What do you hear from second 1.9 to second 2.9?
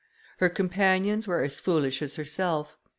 as herself.